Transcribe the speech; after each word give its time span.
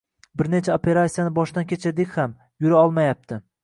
Bir 0.41 0.47
necha 0.53 0.77
operasiyani 0.79 1.35
boshdan 1.37 1.71
kechirdik 1.75 2.19
ham, 2.19 2.37
yura 2.67 2.85
olmayapti 2.85 3.45